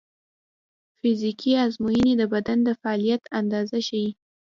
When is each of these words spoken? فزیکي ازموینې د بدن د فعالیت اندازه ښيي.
فزیکي 0.99 1.51
ازموینې 1.65 2.13
د 2.17 2.23
بدن 2.33 2.57
د 2.67 2.69
فعالیت 2.81 3.23
اندازه 3.39 3.77
ښيي. 3.87 4.09